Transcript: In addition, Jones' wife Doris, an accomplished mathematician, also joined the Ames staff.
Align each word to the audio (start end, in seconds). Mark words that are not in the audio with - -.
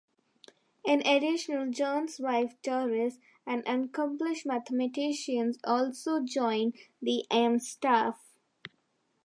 In 0.83 1.05
addition, 1.05 1.71
Jones' 1.73 2.19
wife 2.19 2.55
Doris, 2.63 3.19
an 3.45 3.61
accomplished 3.67 4.47
mathematician, 4.47 5.53
also 5.63 6.23
joined 6.23 6.73
the 7.03 7.23
Ames 7.29 7.67
staff. 7.69 8.19